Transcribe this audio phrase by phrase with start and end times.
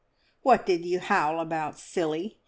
[0.41, 2.39] "What did you howl about, silly?"